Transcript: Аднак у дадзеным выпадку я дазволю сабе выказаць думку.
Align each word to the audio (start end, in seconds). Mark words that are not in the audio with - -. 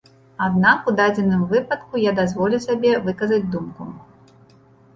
Аднак 0.45 0.87
у 0.91 0.93
дадзеным 0.99 1.43
выпадку 1.51 2.01
я 2.09 2.15
дазволю 2.21 2.63
сабе 2.67 2.97
выказаць 3.07 3.45
думку. 3.57 3.91